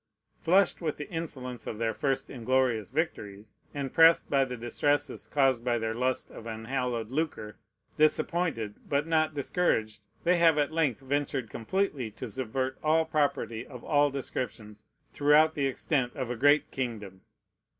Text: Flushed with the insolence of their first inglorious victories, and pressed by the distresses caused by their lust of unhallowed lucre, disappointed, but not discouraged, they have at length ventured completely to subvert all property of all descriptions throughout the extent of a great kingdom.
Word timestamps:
Flushed 0.39 0.81
with 0.81 0.97
the 0.97 1.07
insolence 1.11 1.67
of 1.67 1.77
their 1.77 1.93
first 1.93 2.31
inglorious 2.31 2.89
victories, 2.89 3.59
and 3.71 3.93
pressed 3.93 4.31
by 4.31 4.43
the 4.43 4.57
distresses 4.57 5.27
caused 5.27 5.63
by 5.63 5.77
their 5.77 5.93
lust 5.93 6.31
of 6.31 6.47
unhallowed 6.47 7.11
lucre, 7.11 7.59
disappointed, 7.97 8.73
but 8.89 9.05
not 9.05 9.35
discouraged, 9.35 10.01
they 10.23 10.37
have 10.37 10.57
at 10.57 10.71
length 10.71 11.01
ventured 11.01 11.51
completely 11.51 12.09
to 12.09 12.27
subvert 12.27 12.79
all 12.81 13.05
property 13.05 13.63
of 13.67 13.83
all 13.83 14.09
descriptions 14.09 14.87
throughout 15.13 15.53
the 15.53 15.67
extent 15.67 16.11
of 16.15 16.31
a 16.31 16.35
great 16.35 16.71
kingdom. 16.71 17.21